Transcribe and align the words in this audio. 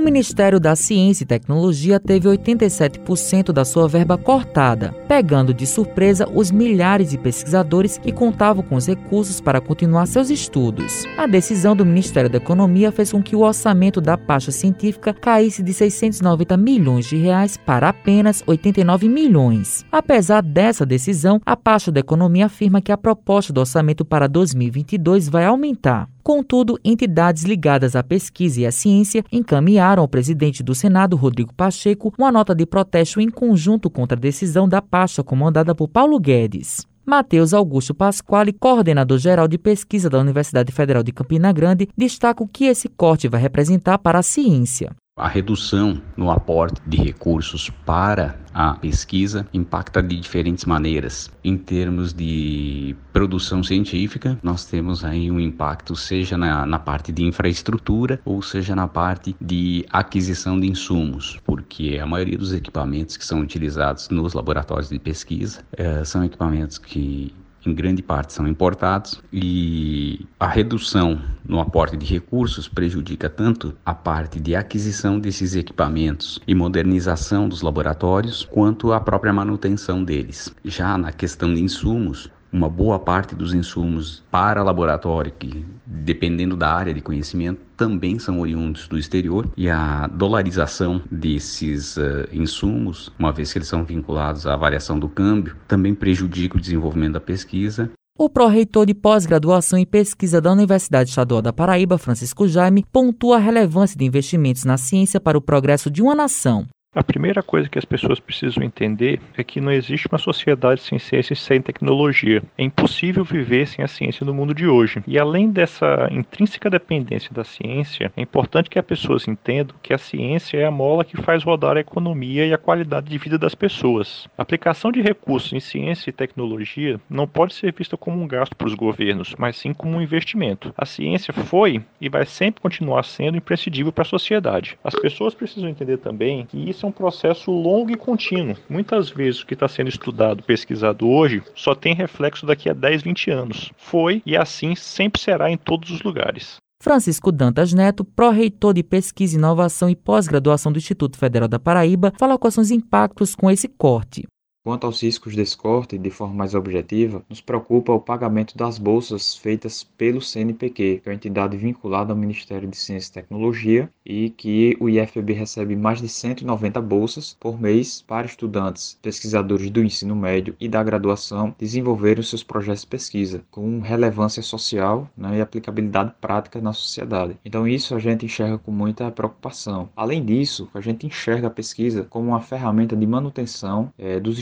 O 0.00 0.02
Ministério 0.02 0.58
da 0.58 0.74
Ciência 0.74 1.24
e 1.24 1.26
Tecnologia 1.26 2.00
teve 2.00 2.26
87% 2.26 3.52
da 3.52 3.66
sua 3.66 3.86
verba 3.86 4.16
cortada, 4.16 4.94
pegando 5.06 5.52
de 5.52 5.66
surpresa 5.66 6.26
os 6.34 6.50
milhares 6.50 7.10
de 7.10 7.18
pesquisadores 7.18 7.98
que 7.98 8.10
contavam 8.10 8.64
com 8.64 8.76
os 8.76 8.86
recursos 8.86 9.42
para 9.42 9.60
continuar 9.60 10.06
seus 10.06 10.30
estudos. 10.30 11.04
A 11.18 11.26
decisão 11.26 11.76
do 11.76 11.84
Ministério 11.84 12.30
da 12.30 12.38
Economia 12.38 12.90
fez 12.90 13.12
com 13.12 13.22
que 13.22 13.36
o 13.36 13.40
orçamento 13.40 14.00
da 14.00 14.16
pasta 14.16 14.50
científica 14.50 15.12
caísse 15.12 15.62
de 15.62 15.74
690 15.74 16.56
milhões 16.56 17.04
de 17.04 17.18
reais 17.18 17.58
para 17.58 17.90
apenas 17.90 18.42
89 18.46 19.06
milhões. 19.06 19.84
Apesar 19.92 20.42
dessa 20.42 20.86
decisão, 20.86 21.42
a 21.44 21.54
pasta 21.54 21.92
da 21.92 22.00
Economia 22.00 22.46
afirma 22.46 22.80
que 22.80 22.90
a 22.90 22.96
proposta 22.96 23.52
do 23.52 23.60
orçamento 23.60 24.02
para 24.02 24.26
2022 24.26 25.28
vai 25.28 25.44
aumentar. 25.44 26.08
Contudo, 26.22 26.78
entidades 26.84 27.44
ligadas 27.44 27.96
à 27.96 28.02
pesquisa 28.02 28.60
e 28.60 28.66
à 28.66 28.70
ciência 28.70 29.24
encaminharam 29.32 29.99
ao 30.00 30.08
presidente 30.08 30.62
do 30.62 30.74
Senado, 30.74 31.16
Rodrigo 31.16 31.54
Pacheco, 31.54 32.12
uma 32.18 32.32
nota 32.32 32.54
de 32.54 32.66
protesto 32.66 33.20
em 33.20 33.30
conjunto 33.30 33.88
contra 33.88 34.16
a 34.16 34.20
decisão 34.20 34.68
da 34.68 34.82
pasta 34.82 35.22
comandada 35.22 35.74
por 35.74 35.88
Paulo 35.88 36.18
Guedes. 36.18 36.86
Matheus 37.04 37.52
Augusto 37.52 37.94
Pasquale, 37.94 38.52
coordenador-geral 38.52 39.48
de 39.48 39.58
pesquisa 39.58 40.08
da 40.08 40.18
Universidade 40.18 40.70
Federal 40.70 41.02
de 41.02 41.12
Campina 41.12 41.52
Grande, 41.52 41.88
destaca 41.96 42.42
o 42.42 42.48
que 42.48 42.66
esse 42.66 42.88
corte 42.88 43.26
vai 43.28 43.40
representar 43.40 43.98
para 43.98 44.18
a 44.18 44.22
ciência. 44.22 44.90
A 45.20 45.28
redução 45.28 46.00
no 46.16 46.30
aporte 46.30 46.80
de 46.86 46.96
recursos 46.96 47.68
para 47.68 48.40
a 48.54 48.72
pesquisa 48.72 49.46
impacta 49.52 50.02
de 50.02 50.18
diferentes 50.18 50.64
maneiras. 50.64 51.30
Em 51.44 51.58
termos 51.58 52.14
de 52.14 52.96
produção 53.12 53.62
científica, 53.62 54.38
nós 54.42 54.64
temos 54.64 55.04
aí 55.04 55.30
um 55.30 55.38
impacto 55.38 55.94
seja 55.94 56.38
na, 56.38 56.64
na 56.64 56.78
parte 56.78 57.12
de 57.12 57.22
infraestrutura 57.22 58.18
ou 58.24 58.40
seja 58.40 58.74
na 58.74 58.88
parte 58.88 59.36
de 59.38 59.84
aquisição 59.90 60.58
de 60.58 60.66
insumos, 60.66 61.38
porque 61.44 61.98
a 62.02 62.06
maioria 62.06 62.38
dos 62.38 62.54
equipamentos 62.54 63.18
que 63.18 63.24
são 63.26 63.40
utilizados 63.40 64.08
nos 64.08 64.32
laboratórios 64.32 64.88
de 64.88 64.98
pesquisa 64.98 65.62
eh, 65.76 66.02
são 66.02 66.24
equipamentos 66.24 66.78
que 66.78 67.34
em 67.64 67.74
grande 67.74 68.02
parte 68.02 68.32
são 68.32 68.46
importados 68.46 69.20
e 69.32 70.26
a 70.38 70.46
redução 70.46 71.20
no 71.46 71.60
aporte 71.60 71.96
de 71.96 72.06
recursos 72.06 72.68
prejudica 72.68 73.28
tanto 73.28 73.74
a 73.84 73.92
parte 73.92 74.40
de 74.40 74.54
aquisição 74.54 75.18
desses 75.18 75.54
equipamentos 75.54 76.40
e 76.46 76.54
modernização 76.54 77.48
dos 77.48 77.62
laboratórios, 77.62 78.44
quanto 78.50 78.92
a 78.92 79.00
própria 79.00 79.32
manutenção 79.32 80.02
deles. 80.02 80.54
Já 80.64 80.96
na 80.96 81.12
questão 81.12 81.52
de 81.52 81.60
insumos, 81.60 82.30
uma 82.52 82.68
boa 82.68 82.98
parte 82.98 83.34
dos 83.34 83.54
insumos 83.54 84.22
para 84.30 84.62
laboratório, 84.62 85.32
que 85.38 85.64
dependendo 85.86 86.56
da 86.56 86.72
área 86.72 86.92
de 86.92 87.00
conhecimento, 87.00 87.60
também 87.76 88.18
são 88.18 88.40
oriundos 88.40 88.88
do 88.88 88.98
exterior, 88.98 89.48
e 89.56 89.68
a 89.70 90.06
dolarização 90.06 91.00
desses 91.10 91.96
uh, 91.96 92.28
insumos, 92.32 93.12
uma 93.18 93.32
vez 93.32 93.52
que 93.52 93.58
eles 93.58 93.68
são 93.68 93.84
vinculados 93.84 94.46
à 94.46 94.56
variação 94.56 94.98
do 94.98 95.08
câmbio, 95.08 95.56
também 95.66 95.94
prejudica 95.94 96.56
o 96.56 96.60
desenvolvimento 96.60 97.14
da 97.14 97.20
pesquisa 97.20 97.90
o 98.20 98.28
pró-reitor 98.28 98.84
de 98.84 98.92
pós-graduação 98.92 99.78
em 99.78 99.86
pesquisa 99.86 100.42
da 100.42 100.52
Universidade 100.52 101.08
Estadual 101.08 101.40
da 101.40 101.54
Paraíba, 101.54 101.96
Francisco 101.96 102.46
Jaime, 102.46 102.84
pontua 102.92 103.36
a 103.36 103.40
relevância 103.40 103.96
de 103.96 104.04
investimentos 104.04 104.62
na 104.62 104.76
ciência 104.76 105.18
para 105.18 105.38
o 105.38 105.40
progresso 105.40 105.90
de 105.90 106.02
uma 106.02 106.14
nação. 106.14 106.66
A 106.92 107.04
primeira 107.04 107.40
coisa 107.40 107.68
que 107.68 107.78
as 107.78 107.84
pessoas 107.84 108.18
precisam 108.18 108.64
entender 108.64 109.20
é 109.36 109.44
que 109.44 109.60
não 109.60 109.70
existe 109.70 110.08
uma 110.08 110.18
sociedade 110.18 110.80
sem 110.80 110.98
ciência 110.98 111.34
e 111.34 111.36
sem 111.36 111.62
tecnologia. 111.62 112.42
É 112.58 112.64
impossível 112.64 113.22
viver 113.22 113.68
sem 113.68 113.84
a 113.84 113.86
ciência 113.86 114.26
no 114.26 114.34
mundo 114.34 114.52
de 114.52 114.66
hoje. 114.66 115.00
E 115.06 115.16
além 115.16 115.52
dessa 115.52 116.08
intrínseca 116.10 116.68
dependência 116.68 117.32
da 117.32 117.44
ciência, 117.44 118.12
é 118.16 118.20
importante 118.20 118.68
que 118.68 118.76
as 118.76 118.84
pessoas 118.84 119.28
entendam 119.28 119.76
que 119.80 119.94
a 119.94 119.98
ciência 119.98 120.58
é 120.58 120.64
a 120.64 120.70
mola 120.72 121.04
que 121.04 121.16
faz 121.16 121.44
rodar 121.44 121.76
a 121.76 121.80
economia 121.80 122.44
e 122.44 122.52
a 122.52 122.58
qualidade 122.58 123.08
de 123.08 123.18
vida 123.18 123.38
das 123.38 123.54
pessoas. 123.54 124.26
A 124.36 124.42
aplicação 124.42 124.90
de 124.90 125.00
recursos 125.00 125.52
em 125.52 125.60
ciência 125.60 126.10
e 126.10 126.12
tecnologia 126.12 127.00
não 127.08 127.24
pode 127.24 127.54
ser 127.54 127.72
vista 127.72 127.96
como 127.96 128.20
um 128.20 128.26
gasto 128.26 128.56
para 128.56 128.66
os 128.66 128.74
governos, 128.74 129.36
mas 129.38 129.56
sim 129.56 129.72
como 129.72 129.96
um 129.96 130.02
investimento. 130.02 130.74
A 130.76 130.84
ciência 130.84 131.32
foi 131.32 131.84
e 132.00 132.08
vai 132.08 132.26
sempre 132.26 132.60
continuar 132.60 133.04
sendo 133.04 133.36
imprescindível 133.36 133.92
para 133.92 134.02
a 134.02 134.04
sociedade. 134.04 134.76
As 134.82 134.96
pessoas 134.96 135.34
precisam 135.34 135.68
entender 135.68 135.98
também 135.98 136.44
que 136.46 136.58
isso 136.68 136.79
é 136.84 136.88
um 136.88 136.92
processo 136.92 137.50
longo 137.50 137.90
e 137.90 137.96
contínuo. 137.96 138.56
Muitas 138.68 139.10
vezes 139.10 139.42
o 139.42 139.46
que 139.46 139.54
está 139.54 139.68
sendo 139.68 139.88
estudado, 139.88 140.42
pesquisado 140.42 141.08
hoje, 141.08 141.42
só 141.54 141.74
tem 141.74 141.94
reflexo 141.94 142.46
daqui 142.46 142.68
a 142.68 142.72
10, 142.72 143.02
20 143.02 143.30
anos. 143.30 143.72
Foi 143.76 144.22
e 144.24 144.36
assim 144.36 144.74
sempre 144.74 145.20
será 145.20 145.50
em 145.50 145.56
todos 145.56 145.90
os 145.90 146.02
lugares. 146.02 146.56
Francisco 146.82 147.30
Dantas 147.30 147.74
Neto, 147.74 148.04
pró-reitor 148.04 148.72
de 148.72 148.82
Pesquisa, 148.82 149.36
Inovação 149.36 149.90
e 149.90 149.94
Pós-Graduação 149.94 150.72
do 150.72 150.78
Instituto 150.78 151.18
Federal 151.18 151.46
da 151.46 151.58
Paraíba, 151.58 152.12
fala 152.18 152.38
quais 152.38 152.54
são 152.54 152.62
os 152.62 152.70
impactos 152.70 153.34
com 153.34 153.50
esse 153.50 153.68
corte. 153.68 154.26
Quanto 154.62 154.86
aos 154.86 155.02
riscos 155.02 155.34
desse 155.34 155.56
corte, 155.56 155.96
de 155.96 156.10
forma 156.10 156.34
mais 156.34 156.54
objetiva, 156.54 157.24
nos 157.30 157.40
preocupa 157.40 157.94
o 157.94 158.00
pagamento 158.00 158.58
das 158.58 158.76
bolsas 158.76 159.34
feitas 159.34 159.82
pelo 159.82 160.20
CNPq, 160.20 161.00
que 161.02 161.08
é 161.08 161.10
uma 161.10 161.14
entidade 161.14 161.56
vinculada 161.56 162.12
ao 162.12 162.18
Ministério 162.18 162.68
de 162.68 162.76
Ciência 162.76 163.08
e 163.08 163.14
Tecnologia, 163.14 163.90
e 164.04 164.28
que 164.28 164.76
o 164.78 164.90
IFB 164.90 165.32
recebe 165.32 165.74
mais 165.74 166.02
de 166.02 166.08
190 166.08 166.78
bolsas 166.82 167.34
por 167.40 167.58
mês 167.58 168.02
para 168.06 168.26
estudantes, 168.26 168.98
pesquisadores 169.00 169.70
do 169.70 169.82
ensino 169.82 170.14
médio 170.14 170.54
e 170.60 170.68
da 170.68 170.82
graduação 170.82 171.54
desenvolverem 171.58 172.22
seus 172.22 172.42
projetos 172.42 172.82
de 172.82 172.88
pesquisa 172.88 173.42
com 173.50 173.80
relevância 173.80 174.42
social 174.42 175.08
né, 175.16 175.38
e 175.38 175.40
aplicabilidade 175.40 176.12
prática 176.20 176.60
na 176.60 176.74
sociedade. 176.74 177.38
Então 177.42 177.66
isso 177.66 177.94
a 177.94 177.98
gente 177.98 178.26
enxerga 178.26 178.58
com 178.58 178.70
muita 178.70 179.10
preocupação. 179.10 179.88
Além 179.96 180.22
disso, 180.22 180.68
a 180.74 180.82
gente 180.82 181.06
enxerga 181.06 181.46
a 181.46 181.50
pesquisa 181.50 182.06
como 182.10 182.28
uma 182.28 182.42
ferramenta 182.42 182.94
de 182.94 183.06
manutenção 183.06 183.90
é, 183.96 184.20
dos 184.20 184.38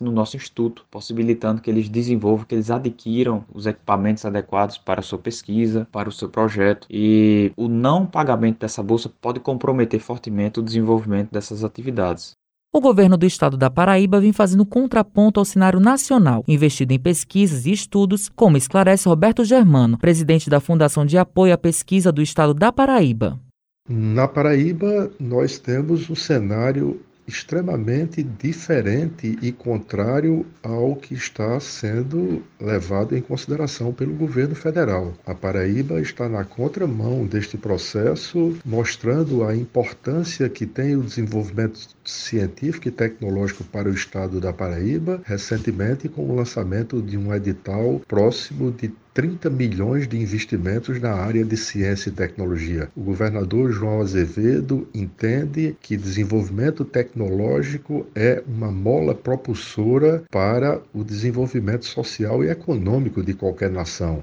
no 0.00 0.10
nosso 0.10 0.36
instituto, 0.36 0.84
possibilitando 0.90 1.60
que 1.60 1.70
eles 1.70 1.88
desenvolvam, 1.88 2.44
que 2.44 2.54
eles 2.54 2.70
adquiram 2.70 3.44
os 3.52 3.66
equipamentos 3.66 4.24
adequados 4.24 4.78
para 4.78 5.00
a 5.00 5.02
sua 5.02 5.18
pesquisa, 5.18 5.86
para 5.90 6.08
o 6.08 6.12
seu 6.12 6.28
projeto. 6.28 6.86
E 6.90 7.52
o 7.56 7.68
não 7.68 8.06
pagamento 8.06 8.60
dessa 8.60 8.82
bolsa 8.82 9.10
pode 9.20 9.40
comprometer 9.40 10.00
fortemente 10.00 10.60
o 10.60 10.62
desenvolvimento 10.62 11.30
dessas 11.30 11.64
atividades. 11.64 12.32
O 12.70 12.80
governo 12.80 13.16
do 13.16 13.24
estado 13.24 13.56
da 13.56 13.70
Paraíba 13.70 14.20
vem 14.20 14.32
fazendo 14.32 14.66
contraponto 14.66 15.40
ao 15.40 15.44
cenário 15.44 15.80
nacional, 15.80 16.44
investido 16.46 16.92
em 16.92 16.98
pesquisas 16.98 17.64
e 17.64 17.72
estudos, 17.72 18.28
como 18.28 18.58
esclarece 18.58 19.08
Roberto 19.08 19.42
Germano, 19.42 19.96
presidente 19.96 20.50
da 20.50 20.60
Fundação 20.60 21.06
de 21.06 21.16
Apoio 21.16 21.54
à 21.54 21.58
Pesquisa 21.58 22.12
do 22.12 22.20
estado 22.20 22.52
da 22.52 22.70
Paraíba. 22.70 23.40
Na 23.88 24.28
Paraíba, 24.28 25.10
nós 25.18 25.58
temos 25.58 26.10
um 26.10 26.14
cenário 26.14 27.00
extremamente 27.28 28.22
diferente 28.22 29.38
e 29.42 29.52
contrário 29.52 30.46
ao 30.62 30.96
que 30.96 31.14
está 31.14 31.60
sendo 31.60 32.42
levado 32.58 33.14
em 33.14 33.20
consideração 33.20 33.92
pelo 33.92 34.14
governo 34.14 34.54
federal. 34.54 35.12
A 35.26 35.34
Paraíba 35.34 36.00
está 36.00 36.28
na 36.28 36.42
contramão 36.42 37.26
deste 37.26 37.58
processo, 37.58 38.56
mostrando 38.64 39.44
a 39.44 39.54
importância 39.54 40.48
que 40.48 40.64
tem 40.66 40.96
o 40.96 41.02
desenvolvimento 41.02 41.78
científico 42.02 42.88
e 42.88 42.90
tecnológico 42.90 43.62
para 43.64 43.88
o 43.88 43.92
estado 43.92 44.40
da 44.40 44.52
Paraíba, 44.52 45.20
recentemente 45.24 46.08
com 46.08 46.22
o 46.22 46.34
lançamento 46.34 47.02
de 47.02 47.18
um 47.18 47.34
edital 47.34 48.00
próximo 48.08 48.72
de 48.72 48.90
30 49.18 49.50
milhões 49.50 50.06
de 50.06 50.16
investimentos 50.16 51.00
na 51.00 51.10
área 51.10 51.44
de 51.44 51.56
ciência 51.56 52.08
e 52.08 52.12
tecnologia. 52.12 52.88
O 52.96 53.00
governador 53.00 53.72
João 53.72 54.00
Azevedo 54.00 54.86
entende 54.94 55.76
que 55.82 55.96
desenvolvimento 55.96 56.84
tecnológico 56.84 58.06
é 58.14 58.40
uma 58.46 58.70
mola 58.70 59.16
propulsora 59.16 60.22
para 60.30 60.80
o 60.94 61.02
desenvolvimento 61.02 61.84
social 61.84 62.44
e 62.44 62.48
econômico 62.48 63.20
de 63.20 63.34
qualquer 63.34 63.72
nação. 63.72 64.22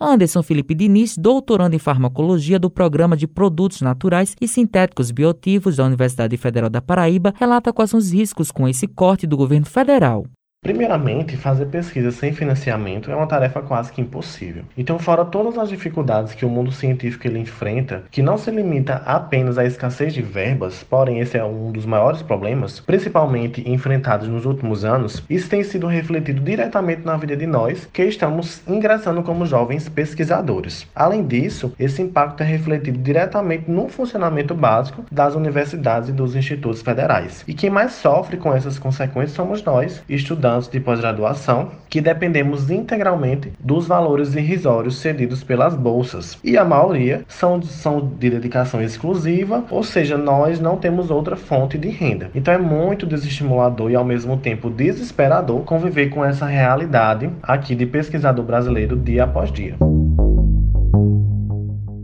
Anderson 0.00 0.42
Felipe 0.42 0.74
Diniz, 0.74 1.16
doutorando 1.16 1.76
em 1.76 1.78
farmacologia 1.78 2.58
do 2.58 2.68
Programa 2.68 3.16
de 3.16 3.28
Produtos 3.28 3.80
Naturais 3.80 4.34
e 4.40 4.48
Sintéticos 4.48 5.12
Bioativos 5.12 5.76
da 5.76 5.84
Universidade 5.84 6.36
Federal 6.36 6.68
da 6.68 6.82
Paraíba, 6.82 7.32
relata 7.38 7.72
quais 7.72 7.90
são 7.90 7.98
os 8.00 8.12
riscos 8.12 8.50
com 8.50 8.68
esse 8.68 8.88
corte 8.88 9.24
do 9.24 9.36
governo 9.36 9.66
federal. 9.66 10.26
Primeiramente, 10.64 11.36
fazer 11.36 11.66
pesquisa 11.66 12.12
sem 12.12 12.32
financiamento 12.32 13.10
é 13.10 13.16
uma 13.16 13.26
tarefa 13.26 13.60
quase 13.60 13.90
que 13.90 14.00
impossível. 14.00 14.62
Então, 14.78 14.96
fora 14.96 15.24
todas 15.24 15.58
as 15.58 15.68
dificuldades 15.68 16.34
que 16.34 16.44
o 16.44 16.48
mundo 16.48 16.70
científico 16.70 17.26
ele 17.26 17.40
enfrenta, 17.40 18.04
que 18.12 18.22
não 18.22 18.38
se 18.38 18.48
limita 18.48 19.02
apenas 19.04 19.58
à 19.58 19.64
escassez 19.64 20.14
de 20.14 20.22
verbas, 20.22 20.84
porém 20.84 21.18
esse 21.18 21.36
é 21.36 21.44
um 21.44 21.72
dos 21.72 21.84
maiores 21.84 22.22
problemas, 22.22 22.78
principalmente 22.78 23.68
enfrentados 23.68 24.28
nos 24.28 24.46
últimos 24.46 24.84
anos, 24.84 25.24
isso 25.28 25.48
tem 25.48 25.64
sido 25.64 25.88
refletido 25.88 26.40
diretamente 26.40 27.04
na 27.04 27.16
vida 27.16 27.36
de 27.36 27.44
nós 27.44 27.88
que 27.92 28.04
estamos 28.04 28.62
ingressando 28.68 29.24
como 29.24 29.44
jovens 29.44 29.88
pesquisadores. 29.88 30.86
Além 30.94 31.26
disso, 31.26 31.74
esse 31.76 32.00
impacto 32.00 32.44
é 32.44 32.46
refletido 32.46 32.98
diretamente 32.98 33.68
no 33.68 33.88
funcionamento 33.88 34.54
básico 34.54 35.04
das 35.10 35.34
universidades 35.34 36.08
e 36.10 36.12
dos 36.12 36.36
institutos 36.36 36.82
federais. 36.82 37.42
E 37.48 37.52
quem 37.52 37.68
mais 37.68 37.94
sofre 37.94 38.36
com 38.36 38.54
essas 38.54 38.78
consequências 38.78 39.32
somos 39.32 39.60
nós, 39.64 40.04
estudantes 40.08 40.51
estudantes 40.52 40.68
de 40.68 40.80
pós-graduação 40.80 41.70
que 41.88 42.00
dependemos 42.00 42.70
integralmente 42.70 43.52
dos 43.58 43.86
valores 43.86 44.34
irrisórios 44.34 44.96
cedidos 44.96 45.44
pelas 45.44 45.74
bolsas. 45.74 46.38
E 46.42 46.56
a 46.56 46.64
maioria 46.64 47.24
são, 47.28 47.60
são 47.62 48.00
de 48.00 48.30
dedicação 48.30 48.82
exclusiva, 48.82 49.64
ou 49.70 49.82
seja, 49.82 50.16
nós 50.16 50.60
não 50.60 50.76
temos 50.76 51.10
outra 51.10 51.36
fonte 51.36 51.76
de 51.76 51.88
renda. 51.88 52.30
Então 52.34 52.52
é 52.52 52.58
muito 52.58 53.06
desestimulador 53.06 53.90
e 53.90 53.94
ao 53.94 54.04
mesmo 54.04 54.36
tempo 54.36 54.70
desesperador 54.70 55.60
conviver 55.62 56.08
com 56.08 56.24
essa 56.24 56.46
realidade 56.46 57.30
aqui 57.42 57.74
de 57.74 57.86
pesquisador 57.86 58.44
brasileiro 58.44 58.96
dia 58.96 59.24
após 59.24 59.52
dia. 59.52 59.76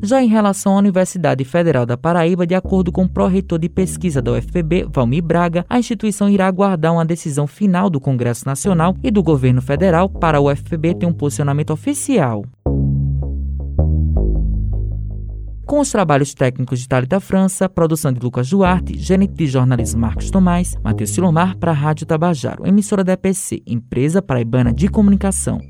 Já 0.09 0.23
em 0.23 0.27
relação 0.27 0.73
à 0.73 0.79
Universidade 0.79 1.45
Federal 1.45 1.85
da 1.85 1.95
Paraíba, 1.95 2.47
de 2.47 2.55
acordo 2.55 2.91
com 2.91 3.03
o 3.03 3.09
pró-reitor 3.09 3.59
de 3.59 3.69
pesquisa 3.69 4.23
da 4.23 4.33
UFPB, 4.33 4.87
Valmir 4.91 5.23
Braga, 5.23 5.67
a 5.69 5.79
instituição 5.79 6.31
irá 6.31 6.47
aguardar 6.47 6.95
uma 6.95 7.05
decisão 7.05 7.47
final 7.47 7.91
do 7.91 8.01
Congresso 8.01 8.47
Nacional 8.47 8.97
e 9.03 9.11
do 9.11 9.23
governo 9.23 9.61
federal 9.61 10.09
para 10.09 10.39
a 10.39 10.41
UFPB 10.41 10.95
ter 10.95 11.05
um 11.05 11.13
posicionamento 11.13 11.75
oficial. 11.75 12.43
Com 15.67 15.79
os 15.79 15.93
trabalhos 15.93 16.33
técnicos 16.33 16.81
de 16.81 16.89
Thalita 16.89 17.21
França, 17.21 17.69
produção 17.69 18.11
de 18.11 18.19
Lucas 18.19 18.49
Duarte, 18.49 18.99
gerente 18.99 19.35
de 19.35 19.47
jornalismo 19.47 20.01
Marcos 20.01 20.31
Tomás, 20.31 20.75
Matheus 20.83 21.11
Silomar 21.11 21.55
para 21.59 21.73
a 21.73 21.75
Rádio 21.75 22.07
Tabajaro, 22.07 22.67
emissora 22.67 23.05
da 23.05 23.13
EPC, 23.13 23.63
Empresa 23.67 24.23
Paraibana 24.23 24.73
de 24.73 24.89
Comunicação. 24.89 25.61